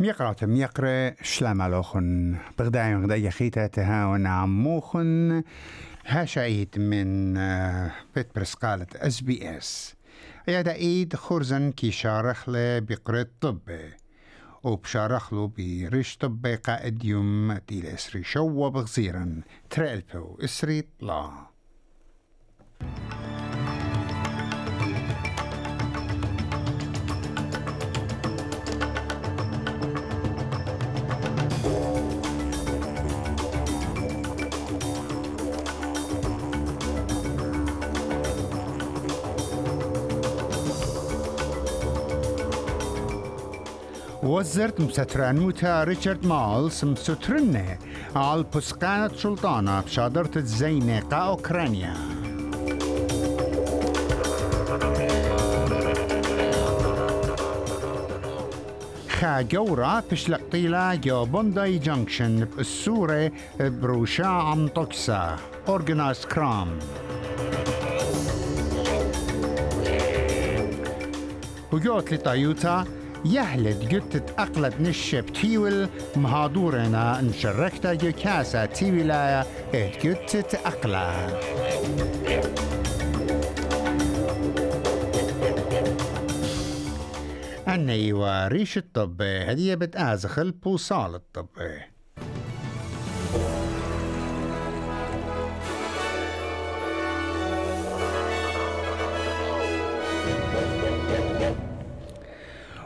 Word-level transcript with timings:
ميقرأ 0.00 0.36
ميقرأ 0.42 1.14
شلامالوخن 1.22 2.36
بغداي 2.58 2.94
غدا 2.94 3.16
يخيتا 3.16 3.66
تهاون 3.66 4.26
عموخن 4.26 5.42
هاشايت 6.06 6.78
من 6.78 7.36
آه، 7.36 7.92
بيت 8.14 8.34
برسقالة 8.34 8.86
اس 8.94 9.20
بي 9.20 9.58
اس 9.58 9.94
يا 10.48 10.72
ايد 10.72 11.16
خرزن 11.16 11.72
كي 11.72 11.90
شارخ 11.90 12.48
له 12.48 12.78
بقرة 12.78 13.26
طبي 13.40 13.90
وبشارخ 14.62 15.32
له 15.32 15.52
بريش 15.58 16.16
طبي 16.16 16.54
قائد 16.54 17.04
يوم 17.04 17.52
ديل 17.68 17.86
إسري 17.86 18.22
شو 18.22 18.70
بغزيرا 18.70 19.40
تريلبو 19.70 20.38
إسري 20.44 20.84
طلا. 21.00 21.30
وزرت 44.22 44.80
مسترانوتا 44.80 45.84
ريتشارد 45.84 46.26
مالز 46.26 46.84
مسترنة 46.84 47.78
على 48.16 48.44
بسقانة 48.56 49.08
سلطانة 49.16 49.80
بشادرة 49.80 50.30
الزينة 50.36 51.00
قا 51.00 51.16
أوكرانيا. 51.16 51.94
خا 59.08 59.40
جورا 59.40 60.02
بشلق 60.10 60.40
طيلة 60.52 60.94
جو 60.94 61.24
بونداي 61.24 61.78
جنكشن 61.78 62.44
بالسورة 62.44 63.32
بروشا 63.60 64.26
عم 64.26 64.68
توكسا 64.68 65.36
أورجنايز 65.68 66.26
كرام 66.26 66.78
وجوت 71.72 72.12
لطيوتا 72.14 72.84
يهلد 73.24 73.94
قلت 73.94 74.34
أقلد 74.38 74.74
نشب 74.80 75.26
تيول 75.26 75.88
مهادورنا 76.16 77.20
نشركتا 77.20 77.94
جو 77.94 78.12
كاسا 78.12 78.66
تيولايا 78.66 79.46
ات 79.74 80.06
قلت 80.06 80.54
أقلا 80.54 81.40
أني 87.68 88.12
وريش 88.12 88.78
الطب 88.78 89.22
هدية 89.22 89.74
بتآزخل 89.74 90.50
بوصال 90.50 91.14
الطب. 91.14 91.48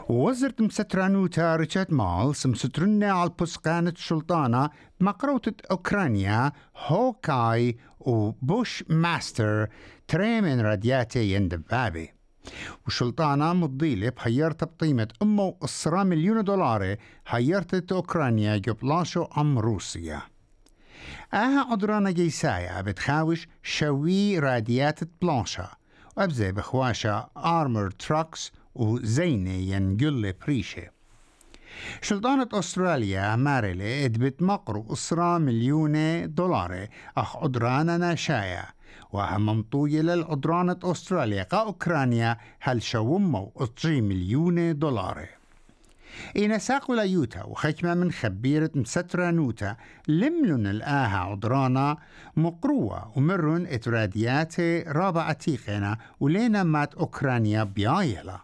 وزرت 0.09 0.61
مسترانوتا 0.61 1.55
ريتشارد 1.55 1.93
مالز 1.93 2.47
مسترنا 2.47 3.11
على 3.11 3.29
البسقانة 3.29 3.89
السلطانة 3.89 4.69
بمقروطة 4.99 5.53
أوكرانيا 5.71 6.51
هوكاي 6.77 7.77
وبوش 7.99 8.83
ماستر 8.89 9.67
تري 10.07 10.41
من 10.41 10.61
رادياتي 10.61 11.33
يندبابي. 11.33 12.13
وشلطانة 12.87 13.53
مضيلة 13.53 14.09
بحيرت 14.09 14.63
بقيمة 14.63 15.07
أمه 15.21 15.55
أسرة 15.63 16.03
مليون 16.03 16.43
دولار 16.43 16.95
حيرت 17.25 17.91
أوكرانيا 17.91 18.57
جبلاشو 18.57 19.23
أم 19.37 19.59
روسيا. 19.59 20.21
آها 21.33 21.67
عدرانا 21.71 22.11
جيسايا 22.11 22.81
بتخاوش 22.81 23.47
شوي 23.63 24.39
راديات 24.39 24.99
بلانشا. 25.21 25.67
وأبزي 26.17 26.51
بخواشا 26.51 27.29
آرمر 27.37 27.91
تراكس 27.91 28.51
وزينة 28.75 29.51
ينقل 29.51 30.33
بريشة. 30.45 30.83
شلطانة 32.01 32.49
أستراليا 32.53 33.35
مارلة 33.35 34.05
إدبت 34.05 34.41
مقرو 34.41 34.85
أسرة 34.93 35.37
مليون 35.37 35.95
دولار 36.33 36.87
أخ 37.17 37.37
عدرانا 37.37 37.97
ناشايا 37.97 38.65
وهم 39.11 39.45
ممطوية 39.45 40.01
للعدرانة 40.01 40.79
أستراليا 40.83 41.43
قا 41.43 41.57
أوكرانيا. 41.57 42.37
هل 42.59 42.81
شومو 42.81 43.51
أطجي 43.55 44.01
مليون 44.01 44.79
دولار 44.79 45.27
إينا 46.35 46.57
ساقو 46.57 46.93
ليوتا 46.93 47.43
وخشمة 47.43 47.93
من 47.93 48.11
خبيرة 48.11 48.71
مسترة 48.75 49.31
نوتا. 49.31 49.75
لملن 50.07 50.67
الآها 50.67 51.17
عدرانا 51.17 51.97
مقروة 52.37 53.17
ومرن 53.17 53.65
اتراديات 53.65 54.59
رابع 54.87 55.31
تيخنا 55.31 55.97
ولينا 56.19 56.63
مات 56.63 56.95
أوكرانيا 56.95 57.63
بيايلا. 57.63 58.39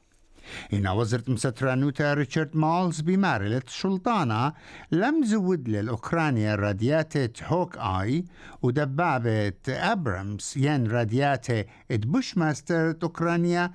إن 0.73 0.88
وزرت 0.88 1.29
مسترانوتا 1.29 2.13
ريتشارد 2.13 2.57
مالز 2.57 3.01
بمارلة 3.01 3.62
سلطانة 3.67 4.53
لم 4.91 5.25
زود 5.25 5.69
للأوكرانيا 5.69 6.56
راديات 6.56 7.44
هوك 7.44 7.78
آي 7.78 8.25
ودبابة 8.61 9.53
أبرامس 9.69 10.57
ين 10.57 10.88
راديات 10.88 11.47
بوش 11.91 12.38
ماستر 12.38 12.95
أوكرانيا 13.03 13.72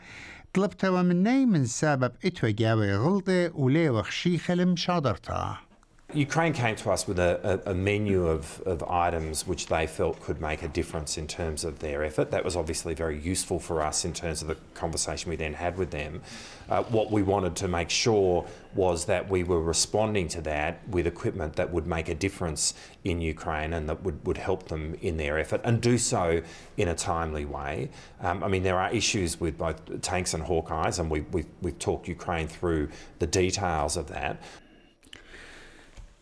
طلبتها 0.54 1.03
مني 1.03 1.47
من 1.47 1.65
سبب 1.66 2.12
اتوجاوي 2.25 2.97
غلطة 2.97 3.50
وليوخ 3.54 4.10
شيخة 4.10 4.54
المشادرتها 4.54 5.66
Ukraine 6.15 6.53
came 6.53 6.77
to 6.77 6.91
us 6.93 7.09
with 7.09 7.19
a, 7.19 7.62
a, 7.67 7.72
a, 7.72 7.75
menu 7.75 8.28
of, 8.28 8.62
of 8.65 8.81
items 8.84 9.44
which 9.44 9.67
they 9.67 9.89
felt 9.89 10.21
could 10.21 10.41
make 10.41 10.62
a 10.62 10.69
difference 10.69 11.19
in 11.19 11.27
terms 11.27 11.65
of 11.65 11.81
their 11.81 12.05
effort. 12.05 12.31
That 12.31 12.44
was 12.44 12.55
obviously 12.55 12.94
very 12.94 13.19
useful 13.19 13.59
for 13.59 13.83
us 13.83 14.05
in 14.05 14.12
terms 14.12 14.41
of 14.41 14.47
the 14.47 14.56
conversation 14.75 15.31
we 15.31 15.37
then 15.37 15.53
had 15.53 15.77
with 15.77 15.91
them. 15.91 16.22
Uh, 16.69 16.84
what 16.84 17.11
we 17.11 17.22
wanted 17.22 17.56
to 17.56 17.66
make 17.66 17.91
sure 17.91 18.47
was 18.77 19.05
that 19.06 19.28
we 19.28 19.43
were 19.43 19.61
responding 19.61 20.28
to 20.28 20.41
that 20.43 20.89
with 20.89 21.09
equipment 21.09 21.56
that 21.56 21.72
would 21.72 21.89
make 21.89 22.09
a 22.09 22.15
difference 22.15 22.75
in 23.03 23.21
Ukraine 23.21 23.72
and 23.72 23.89
that 23.89 24.00
would, 24.05 24.25
would 24.25 24.39
help 24.39 24.69
them 24.69 24.95
in 25.03 25.16
their 25.16 25.41
effort 25.41 25.61
and 25.65 25.81
do 25.81 25.99
so 25.99 26.41
in 26.77 26.87
a 26.87 26.95
timely 26.95 27.45
way. 27.45 27.91
Um, 28.21 28.45
I 28.45 28.49
mean, 28.49 28.62
there 28.62 28.78
are 28.78 28.93
issues 28.93 29.41
with 29.41 29.59
both 29.59 30.00
tanks 30.03 30.34
and 30.34 30.45
Hawkeyes, 30.45 31.00
and 31.00 31.11
we, 31.11 31.22
we've, 31.33 31.49
we've 31.62 31.78
talked 31.81 32.06
Ukraine 32.06 32.47
through 32.47 32.91
the 33.19 33.27
details 33.27 33.97
of 33.97 34.06
that. 34.09 34.41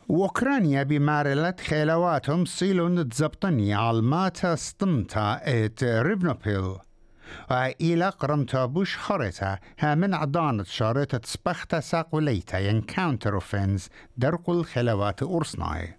وأوكرانيا 0.09 0.83
بمارلت 0.83 1.61
خيلواتهم 1.61 2.45
صيلون 2.45 3.09
تزبطني 3.09 3.75
على 3.75 4.03
ماتا 4.03 4.55
ستمتا 4.55 5.41
إت 5.45 5.85
ريفنوبيل. 5.85 6.77
وإلى 7.51 8.09
قرمتا 8.09 8.65
بوش 8.67 8.97
خريتا 8.97 9.59
ها 9.79 9.95
من 9.95 10.15
عضانة 10.15 10.63
شارتة 10.63 11.21
سبختا 11.25 11.81
ساقوليتا 11.81 12.59
ين 12.59 12.81
كاونتر 12.81 13.35
اوفنز 13.35 13.89
درقو 14.17 14.53
الخلوات 14.53 15.23
أرسناي 15.23 15.99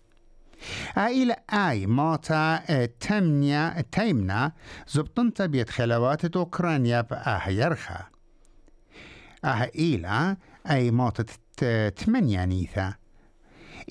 إلى 0.98 1.36
آي 1.54 1.86
ماتا 1.86 2.86
تمنيا 2.86 3.84
تيمنا 3.92 4.52
زبطنتا 4.88 5.46
بيت 5.46 5.70
خلوات 5.70 6.36
أوكرانيا 6.36 7.02
بآه 7.02 7.50
يرخا. 7.50 8.06
آه 9.46 9.72
إلى 9.76 10.38
أي 10.70 10.92
ماتا 10.92 11.26
تمنيا 11.90 12.46
نيثا. 12.46 12.94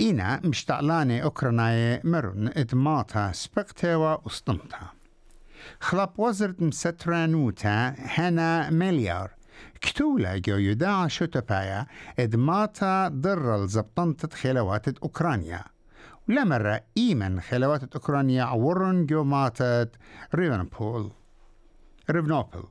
إينا 0.01 0.41
مشتعلاني 0.45 1.23
أوكراناي 1.23 2.01
مرن 2.05 2.51
إدماتا 2.57 3.33
سبقتوا 3.33 4.27
وسطمتا 4.27 4.79
خلاب 5.81 6.11
وزرت 6.19 6.63
مسترانوتا 6.63 7.95
هنا 7.99 8.71
مليار. 8.71 9.31
كتولا 9.81 10.39
جو 10.39 10.57
يدعى 10.57 11.09
شتبايا 11.09 11.87
إدماتا 12.19 13.09
ضر 13.09 13.55
الزبطنت 13.55 14.35
خلوات 14.35 14.99
أوكرانيا. 14.99 15.65
ولمرة 16.29 16.81
إيمن 16.97 17.41
خلوات 17.41 17.95
أوكرانيا 17.95 18.45
عورن 18.45 19.07
جو 19.07 19.25
ماتت 19.25 19.91
ريفنبول. 20.35 21.11
ريفنوبل 22.11 22.65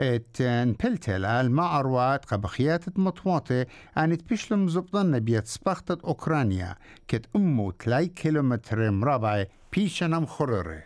ات 0.00 0.36
نبلتل 0.42 1.24
المع 1.24 1.80
أروات 1.80 2.24
قبخيات 2.24 2.98
مطواطة 2.98 3.66
أن 3.98 4.18
تبشلم 4.18 4.68
زبطن 4.68 5.18
بيت 5.18 5.46
سبختت 5.46 6.00
أوكرانيا 6.04 6.74
كت 7.08 7.26
أمو 7.36 7.70
تلاي 7.70 8.06
كيلومتر 8.06 8.90
مربع 8.90 9.44
بيشنم 9.72 10.26
خرره. 10.26 10.82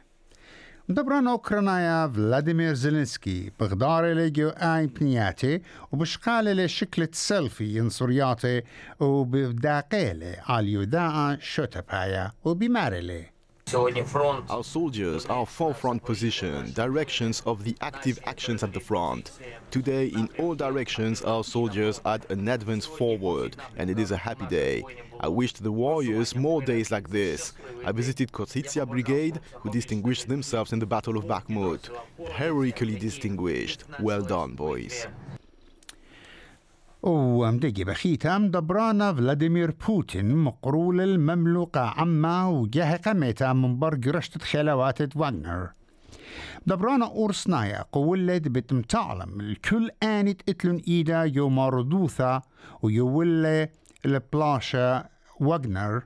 دبران 0.88 1.28
أوكرانيا 1.28 2.08
فلاديمير 2.08 2.74
زيلينسكي 2.74 3.52
بغدار 3.60 4.06
لجو 4.12 4.48
آي 4.48 4.86
بنياتي 4.86 5.62
وبشقال 5.92 6.56
لشكلة 6.56 7.08
سيلفي 7.12 7.76
ينصرياتي 7.76 8.62
وبداقيلة 9.00 10.36
على 10.48 10.72
يداعة 10.72 11.38
شوتبايا 11.40 12.32
وبمارلي. 12.44 13.39
Our 13.72 14.64
soldiers 14.64 15.26
are 15.26 15.46
forefront 15.46 16.04
position, 16.04 16.72
directions 16.72 17.40
of 17.46 17.62
the 17.62 17.76
active 17.80 18.18
actions 18.26 18.64
at 18.64 18.72
the 18.72 18.80
front. 18.80 19.30
Today, 19.70 20.06
in 20.06 20.28
all 20.38 20.56
directions, 20.56 21.22
our 21.22 21.44
soldiers 21.44 22.00
had 22.04 22.28
an 22.30 22.48
advance 22.48 22.84
forward, 22.84 23.56
and 23.76 23.88
it 23.88 24.00
is 24.00 24.10
a 24.10 24.16
happy 24.16 24.46
day. 24.46 24.82
I 25.20 25.28
wished 25.28 25.62
the 25.62 25.70
warriors 25.70 26.34
more 26.34 26.60
days 26.62 26.90
like 26.90 27.10
this. 27.10 27.52
I 27.84 27.92
visited 27.92 28.32
Kotitsia 28.32 28.88
Brigade, 28.88 29.38
who 29.54 29.70
distinguished 29.70 30.26
themselves 30.26 30.72
in 30.72 30.80
the 30.80 30.86
Battle 30.86 31.16
of 31.16 31.26
Bakhmut. 31.26 31.90
Heroically 32.32 32.98
distinguished. 32.98 33.84
Well 34.00 34.22
done, 34.22 34.54
boys. 34.54 35.06
ومدقي 37.02 37.84
بخيتام 37.84 38.50
دبرانا 38.50 39.14
فلاديمير 39.14 39.74
بوتين 39.86 40.36
مقرول 40.36 41.00
المملوكة 41.00 41.80
عما 41.80 42.46
وجاه 42.46 42.96
قميتا 42.96 43.52
من 43.52 43.78
برق 43.78 44.08
رشتة 44.08 44.40
خلوات 44.40 45.16
واغنر 45.16 45.70
دبرانا 46.66 47.06
أورسنايا 47.06 47.84
قولد 47.92 48.48
بتمتعلم 48.48 49.40
الكل 49.40 49.90
آنت 50.02 50.40
اتلن 50.48 50.80
إيدا 50.88 51.22
يو 51.22 51.48
مردوثا 51.48 52.42
ويولي 52.82 53.68
البلاشا 54.06 55.08
واغنر. 55.40 56.02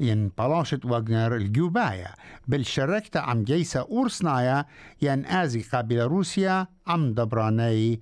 ين 0.00 0.30
بلاشة 0.38 0.80
واغنر 0.84 1.36
الجوبايا. 1.36 2.14
بالشركة 2.48 3.20
عم 3.20 3.42
جيسة 3.42 3.80
أورسنايا 3.80 4.64
ين 5.02 5.26
آزي 5.26 5.62
قابل 5.62 6.00
روسيا 6.00 6.66
عم 6.86 7.12
دبراني 7.12 8.00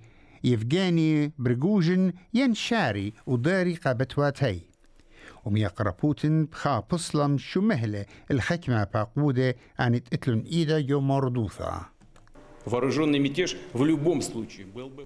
ينشاري 2.33 3.13
وداري 3.27 3.75
بوتين 6.03 6.45
بخا 6.45 6.79
بصلم 6.79 7.37
شو 7.37 7.61
مهلة 7.61 8.05
الحكمة 8.31 8.83
باقودة 8.83 9.55
إيدا 10.45 10.79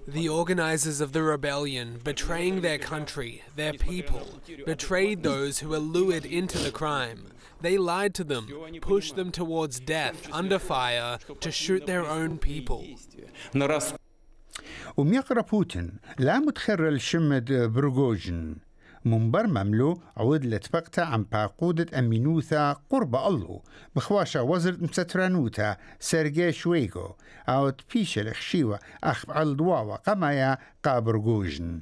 The 0.08 0.28
organizers 0.28 1.00
of 1.00 1.12
the 1.12 1.22
rebellion, 1.22 2.00
betraying 2.02 2.60
their 2.60 2.78
country, 2.78 3.42
their 3.54 3.74
people, 3.74 4.26
betrayed 4.66 5.22
those 5.22 5.60
who 5.60 5.68
were 5.68 5.78
lured 5.78 6.26
into 6.26 6.58
the 6.58 6.72
crime. 6.72 7.28
They 7.60 7.78
lied 7.78 8.14
to 8.14 8.24
them, 8.24 8.48
pushed 8.80 9.14
them 9.14 9.30
towards 9.30 9.78
death 9.78 10.28
under 10.32 10.58
fire 10.58 11.18
to 11.38 11.50
shoot 11.52 11.86
their 11.86 12.04
own 12.04 12.38
people. 12.38 12.84
وميقرأ 14.96 15.40
بوتين. 15.40 15.92
لا 16.18 16.38
متخرل 16.38 17.00
شمد 17.00 17.52
بروغوجن. 17.52 18.56
منبر 19.04 19.46
مملو 19.46 20.00
عود 20.16 20.44
لتبقتا 20.44 21.00
عن 21.00 21.24
باقودة 21.32 21.98
أمينوثا 21.98 22.72
قرب 22.90 23.16
الله. 23.16 23.60
بخواشا 23.96 24.40
وزرد 24.40 24.82
مسترانوتا 24.82 25.76
سيرجي 26.00 26.52
شويغو. 26.52 27.16
أو 27.48 27.70
تبيش 27.70 28.18
الخشيوة 28.18 28.78
أخب 29.04 29.30
الدواوة 29.36 29.96
قمايا 29.96 30.58
قابرغوجن 30.84 31.80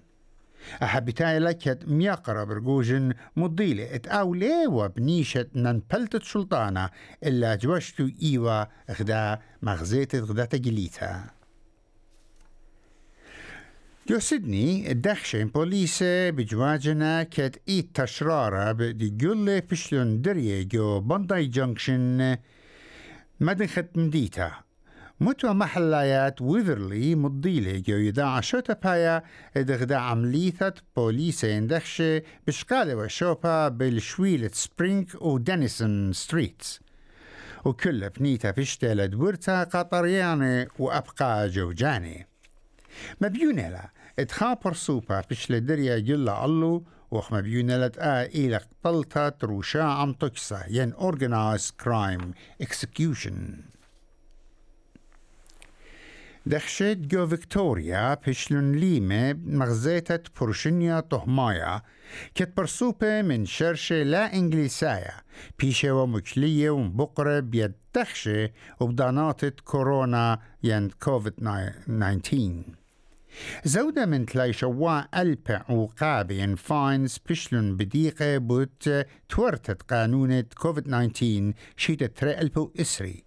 أحبتاي 0.83 1.39
لكت 1.39 1.89
مياقرا 1.89 2.45
برغوجن 2.45 3.15
مضيلة 3.37 3.95
اتأولي 3.95 4.67
وبنيشة 4.67 5.47
ننبلتت 5.55 6.23
سلطانة 6.23 6.91
إلا 7.25 7.55
جوشتو 7.55 8.09
إيوا 8.23 8.65
غدا 8.91 9.39
مغزيت 9.63 10.15
غدا 10.15 10.45
تجليتها 10.45 11.40
جو 14.11 14.19
سيدني 14.19 14.91
الدخشين 14.91 15.49
بوليسة 15.49 16.31
بجواجنا 16.31 17.23
كت 17.23 17.63
إيت 17.69 18.01
تشرارة 18.01 18.73
بدي 18.73 19.11
جولة 19.11 19.63
بشلون 19.71 20.23
درية 20.23 20.63
جو 20.63 21.01
بنداي 21.01 21.47
جنكشن 21.47 22.37
مدن 23.41 23.67
ختم 23.67 24.11
ديتا 24.11 24.53
متوى 25.21 25.55
محلايات 25.55 26.43
ويذرلي 26.43 27.15
مضيلة 27.15 27.79
جو 27.79 27.97
يداع 27.97 28.41
شوتا 28.41 28.73
بايا 28.73 29.23
إدغدا 29.57 29.97
عمليثة 29.97 30.75
بوليسة 30.97 31.59
اندخشة 31.59 32.23
بشقالة 32.47 32.95
وشوبا 32.95 33.69
بالشويلة 33.69 34.51
سبرينغ 34.53 35.05
ودينيسون 35.21 36.13
ستريتس. 36.13 36.81
وكل 37.65 38.09
بنيتا 38.09 38.53
فشتة 38.53 38.95
لدورتا 38.95 39.65
قطريانة 39.65 40.67
وأبقى 40.79 41.49
جوجاني 41.49 42.27
مبيونة 43.21 43.91
اتخا 44.19 44.55
برسوبا 44.65 45.23
بش 45.31 45.51
لدريا 45.51 45.99
جلا 45.99 46.45
الله 46.45 46.83
وخ 47.11 47.33
مبيونة 47.33 47.77
لتقا 47.87 48.23
إلى 48.23 48.61
قتلتا 48.85 49.29
تروشا 49.29 49.83
عم 49.83 50.13
تكسا 50.13 50.65
ين 50.69 50.95
organized 50.95 51.73
crime 51.85 52.25
execution 52.65 53.35
دخشت 56.47 56.97
جو 56.97 57.27
فيكتوريا 57.27 58.15
بشلون 58.15 58.73
ليمة 58.73 59.33
مغزيتة 59.33 60.21
برشنيا 60.41 61.01
طهمايا 61.01 61.83
كت 62.35 62.57
برسوبة 62.57 63.23
من 63.23 63.47
شرشة 63.47 64.03
لا 64.03 64.35
إنجليسايا 64.35 65.15
بيشة 65.59 65.91
ومكلية 65.93 66.71
ومبقرة 66.71 67.41
بيد 67.41 67.73
دخشة 67.95 68.51
وبداناتة 68.81 69.53
كورونا 69.65 70.39
ين 70.63 70.91
كوفيد 70.91 71.33
19 71.33 72.80
زودة 73.65 74.07
من 74.07 74.27
تلاي 74.27 74.53
شواء 74.53 75.09
ألبع 75.17 75.65
وقابين 75.71 76.55
فاينز 76.55 77.19
بشلون 77.29 77.77
بديقة 77.77 78.39
بوت 78.39 78.91
تورتت 79.29 79.83
قانونة 79.83 80.45
كوفيد 80.59 80.85
19 80.85 81.53
شيدة 81.77 82.07
تري 82.07 82.41
ألبو 82.41 82.73
إسري 82.81 83.25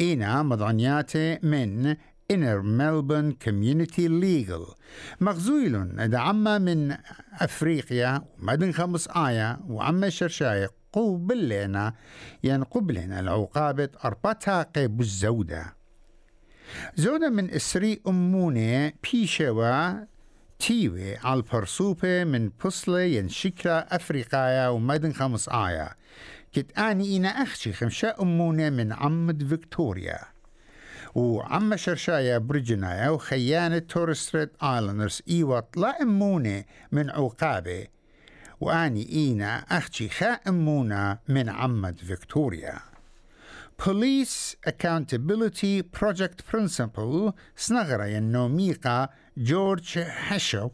إينا 0.00 0.42
مضانياتي 0.42 1.38
من 1.42 1.96
Inner 2.32 2.60
Melbourne 2.62 3.34
Community 3.38 4.08
Legal. 4.08 4.74
مغزويل 5.20 6.08
دعما 6.10 6.58
من 6.58 6.96
أفريقيا 7.32 8.22
ومدن 8.42 8.72
خمس 8.72 9.08
آية 9.08 9.58
وعما 9.68 10.08
شرشاية 10.08 10.70
قوبلنا 10.92 11.92
ينقبلنا 12.44 13.20
العقابة 13.20 13.88
أربطها 14.04 14.62
قيب 14.62 15.00
الزودة 15.00 15.76
زودة 16.96 17.30
من 17.30 17.50
إسري 17.50 18.00
أمونة 18.06 18.92
بيشوا 19.12 20.04
تيوي 20.58 21.16
على 21.16 21.42
من 22.04 22.50
بصلة 22.64 23.00
ينشكلا 23.00 23.96
أفريقيا 23.96 24.68
ومدن 24.68 25.12
خمس 25.12 25.48
آية 25.48 25.96
كت 26.52 26.78
آني 26.78 27.16
إنا 27.16 27.28
أخشي 27.28 27.72
خمشة 27.72 28.14
أمونة 28.20 28.70
من 28.70 28.92
عمد 28.92 29.48
فيكتوريا. 29.48 30.18
وعم 31.14 31.76
شرشايا 31.76 32.38
برجنايا 32.38 33.08
وخيانة 33.08 33.78
تورستريت 33.78 34.62
آيلاندرز 34.62 35.22
إيوة 35.28 35.68
لا 35.76 36.02
أمونة 36.02 36.64
من 36.92 37.10
عقابة 37.10 37.86
وآني 38.60 39.12
إينا 39.12 39.56
أخشي 39.58 40.08
خا 40.08 40.26
أمونة 40.26 41.18
من 41.28 41.48
عمد 41.48 41.98
فيكتوريا. 41.98 42.95
Police 43.77 44.55
Accountability 44.65 45.81
Project 45.81 46.45
Principle 46.45 47.33
سنغرا 47.55 48.05
ينوميقا 48.05 49.09
جورج 49.37 49.99
هشو 49.99 50.69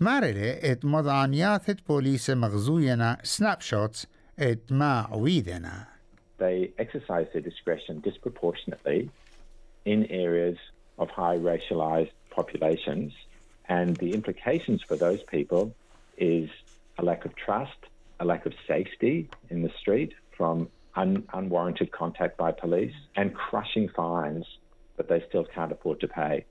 مارلي 0.00 0.72
ات 0.72 0.84
مضانيات 0.84 1.86
بوليس 1.88 2.30
مغزوينا 2.30 3.18
سناب 3.22 3.60
شوتس 3.60 4.06
ات 4.38 4.72
ما 4.72 5.00
عويدنا 5.00 5.86
they 6.38 6.72
exercise 6.78 7.26
their 7.32 7.42
discretion 7.42 8.00
disproportionately 8.00 9.10
in 9.84 10.06
areas 10.06 10.56
of 10.98 11.10
high 11.10 11.36
racialized 11.36 12.12
populations. 12.30 13.12
And 13.68 13.96
the 13.96 14.12
implications 14.14 14.82
for 14.82 14.96
those 14.96 15.22
people 15.24 15.74
is 16.16 16.48
a 16.98 17.04
lack 17.04 17.24
of 17.24 17.34
trust, 17.36 17.80
a 18.20 18.24
lack 18.24 18.46
of 18.46 18.54
safety 18.66 19.28
in 19.50 19.62
the 19.62 19.70
street 19.80 20.14
from 20.36 20.68
un- 20.95 21.23
unwarranted 21.33 21.89
contact 22.01 22.35
by 22.37 22.51
police, 22.51 22.97
and 23.15 23.29
crushing 23.43 23.87
fines 23.97 24.45
that 24.97 25.07
they 25.09 25.21
still 25.29 25.45
can't 25.55 25.71
afford 25.71 25.99
to 25.99 26.07
pay. 26.07 26.43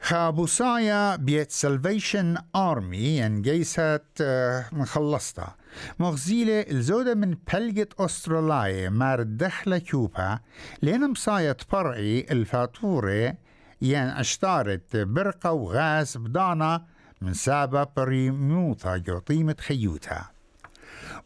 خابوسايا 0.00 1.16
بيت 1.16 1.50
سلفيشن 1.50 2.36
آرمي 2.56 3.26
ان 3.26 3.42
جيسات 3.42 4.04
مخلصتا. 4.72 5.54
مغزيلة 5.98 6.60
الزودة 6.60 7.14
من 7.14 7.36
بلجة 7.52 7.88
أستراليا 7.98 8.90
مار 8.90 9.22
دخلة 9.22 9.78
كوبا. 9.78 10.38
لين 10.82 11.10
مصاية 11.10 11.56
برعي 11.72 12.26
الفاتورة 12.30 13.34
ين 13.82 14.08
أشتارت 14.08 14.96
برقة 14.96 15.52
وغاز 15.52 16.16
بدانا 16.16 16.84
من 17.20 17.32
سابا 17.34 17.86
بريموتا 17.96 18.96
جو 18.96 19.18
طيمة 19.18 19.56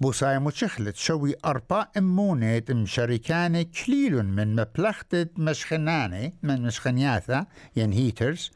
بوسايا 0.00 0.38
متشخلت 0.38 0.96
شوي 0.96 1.34
أربع 1.44 1.86
أمونة 1.96 2.62
مشاركانة 2.70 3.62
كليل 3.62 4.22
من 4.26 4.56
مبلختة 4.56 5.26
مشخنانة 5.36 6.32
من 6.42 6.62
مشخنياثة 6.62 7.46
ين 7.76 7.92
هيترز 7.92 8.50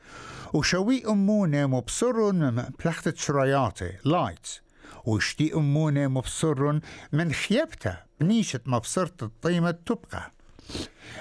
وشوي 0.52 1.06
أمونة 1.06 1.66
مبصر 1.66 2.32
من 2.32 2.54
مبلختة 2.54 3.12
شرياتي 3.16 3.92
لايتس 4.04 4.62
وشتي 5.04 5.54
أمونة 5.54 6.06
مبصر 6.06 6.80
من 7.12 7.32
خيبتا 7.32 7.96
نيشة 8.22 8.60
مبصرة 8.66 9.12
الطيمة 9.22 9.70
تبقى. 9.70 10.32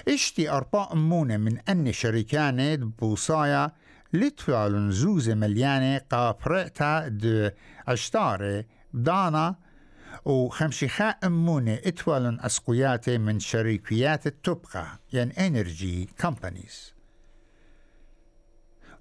إشتي 0.07 0.49
أرباء 0.49 0.93
أمونة 0.93 1.37
من 1.37 1.57
أن 1.69 1.91
شركانة 1.91 2.75
بوصايا 2.75 3.71
لتفعلن 4.13 4.91
زوزة 4.91 5.33
مليانة 5.35 5.97
قابرئتا 5.97 7.07
دو 7.07 7.49
عشتارة 7.87 8.65
بدانا 8.93 9.55
وخمشيخاء 10.25 11.17
أمونة 11.23 11.73
اتوالن 11.73 12.39
أسقياتي 12.41 13.17
من 13.17 13.39
شركيات 13.39 14.27
التبقى 14.27 14.87
يعني 15.13 15.47
انرجي 15.47 16.09
كومبانيز 16.21 16.93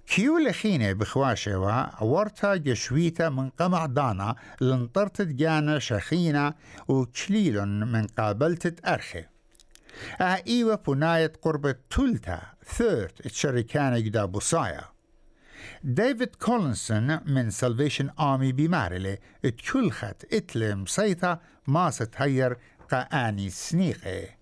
كيو 0.07 0.37
لخينة 0.37 0.93
بخواشوا 0.93 2.03
ورتا 2.03 2.55
جشويتا 2.55 3.29
من 3.29 3.49
قمع 3.49 3.85
دانا 3.85 4.35
لنطرت 4.61 5.21
جانا 5.21 5.79
شخينة 5.79 6.53
وكليل 6.87 7.65
من 7.65 8.07
قابلت 8.07 8.85
أرخي 8.87 9.25
آه 10.21 10.43
ايوة 10.47 10.75
بناية 10.87 11.33
قرب 11.41 11.75
تلتا 11.89 12.41
ثيرت 12.65 13.25
الشركانة 13.25 13.99
جدا 13.99 14.25
بوصايا 14.25 14.92
ديفيد 15.84 16.36
كولنسون 16.36 17.20
من 17.26 17.50
سلفيشن 17.50 18.10
آمي 18.20 18.52
بمارلي 18.52 19.18
اتكلخت 19.44 20.34
اتلم 20.34 20.86
سيطة 20.86 21.40
ما 21.68 21.90
ستهير 21.90 22.56
قاني 22.90 23.50
سنيقه 23.50 24.38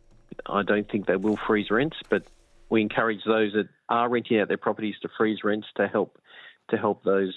I 0.49 0.63
don't 0.63 0.89
think 0.93 1.07
they 1.07 1.17
will 1.17 1.39
freeze 1.47 1.71
rents, 1.71 1.97
but 2.09 2.23
we 2.71 2.81
encourage 2.83 3.23
those 3.25 3.53
that 3.55 3.69
are 3.89 4.09
renting 4.09 4.39
out 4.41 4.49
their 4.49 4.57
properties 4.67 4.95
to 5.03 5.09
freeze 5.17 5.41
rents 5.43 5.69
to 5.77 5.89
help 5.89 6.19
to 6.71 6.77
help 6.77 7.03
those 7.05 7.35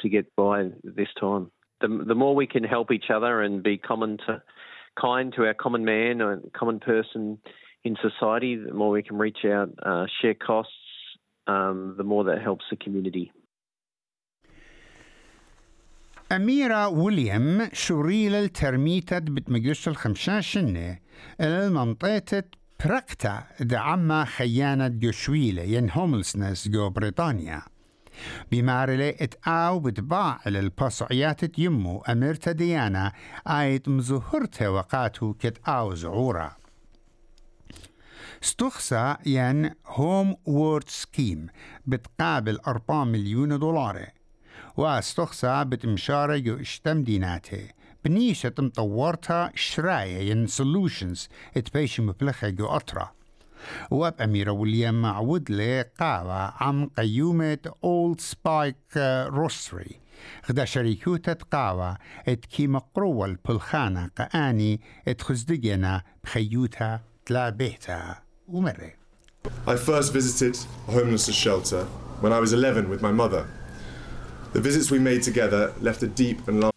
to 0.00 0.08
get 0.08 0.26
by 0.36 0.70
this 0.82 1.08
time. 1.18 1.50
The, 1.80 1.88
the 2.06 2.14
more 2.14 2.34
we 2.34 2.46
can 2.46 2.64
help 2.64 2.90
each 2.92 3.10
other 3.16 3.42
and 3.42 3.62
be 3.62 3.76
common 3.78 4.18
to 4.26 4.42
kind 5.00 5.32
to 5.34 5.46
our 5.46 5.54
common 5.54 5.84
man 5.84 6.20
and 6.20 6.52
common 6.52 6.78
person 6.80 7.38
in 7.84 7.96
society, 8.02 8.56
the 8.56 8.74
more 8.74 8.90
we 8.90 9.02
can 9.02 9.18
reach 9.18 9.44
out, 9.44 9.70
uh, 9.82 10.06
share 10.20 10.34
costs, 10.34 10.72
um, 11.47 11.95
the 11.97 12.03
more 12.03 12.23
that 12.23 12.41
helps 12.41 12.65
the 12.71 12.77
community. 12.77 13.31
أميرة 16.31 16.87
ويليام 16.87 17.69
شوريل 17.73 18.35
الترميتت 18.35 19.21
بتمجلس 19.23 19.87
الخمسة 19.87 20.41
سنة 20.41 20.97
إلى 21.41 21.67
المنطقة 21.67 22.43
برقتا 22.85 23.43
دعما 23.59 24.25
خيانة 24.25 24.87
جوشويلة 24.87 25.61
ين 25.61 25.89
هوملسنس 25.91 26.67
جو 26.67 26.89
بريطانيا 26.89 27.61
بمارلة 28.51 29.09
إتقاو 29.09 29.79
بتباع 29.79 30.39
للبصعيات 30.47 31.59
يمو 31.59 32.01
أميرتا 32.01 32.51
ديانا 32.51 33.11
آيت 33.47 33.89
مزهرته 33.89 34.71
وقاتو 34.71 35.33
كتقاو 35.33 35.93
زعورا 35.93 36.55
استخسى 38.43 39.15
ين 39.25 39.71
هوم 39.85 40.35
وورد 40.45 40.89
سكيم 40.89 41.47
بتقابل 41.85 42.59
4 42.67 43.03
مليون 43.03 43.59
دولار. 43.59 44.05
واستخسى 44.77 45.63
بتمشارة 45.63 46.37
جو 46.37 46.55
اشتم 46.55 47.03
ديناته. 47.03 47.67
بنيشة 48.05 48.53
مطورتها 48.59 49.51
شراية 49.55 50.31
ين 50.31 50.47
سولوشنز 50.47 51.29
اتبيش 51.57 51.99
مبلخة 51.99 52.49
جو 52.49 52.65
أطرا. 52.65 53.11
واب 53.91 54.21
أميرة 54.21 54.51
ويليام 54.51 55.01
معود 55.01 55.51
لي 55.51 55.81
قاوة 55.81 56.63
عم 56.63 56.89
قيومة 56.97 57.57
أولد 57.83 58.19
سبايك 58.19 58.97
روستري. 59.27 59.99
غدا 60.49 60.65
شريكوتة 60.65 61.33
قاوة 61.33 61.97
ات 62.27 62.45
كي 62.45 62.67
مقروة 62.67 63.25
البلخانة 63.25 64.09
قآني 64.17 64.81
ات 65.07 65.21
خزدقنا 65.21 66.03
بخيوتها 66.23 67.01
تلا 67.25 67.49
Umere. 68.51 68.93
I 69.67 69.75
first 69.75 70.13
visited 70.13 70.57
a 70.87 70.91
homelessness 70.91 71.35
shelter 71.35 71.85
when 72.21 72.31
I 72.31 72.39
was 72.39 72.53
11 72.53 72.89
with 72.89 73.01
my 73.01 73.11
mother. 73.11 73.47
The 74.53 74.61
visits 74.61 74.91
we 74.91 74.99
made 74.99 75.23
together 75.23 75.73
left 75.81 76.03
a 76.03 76.07
deep 76.07 76.47
and 76.47 76.61
long. 76.61 76.74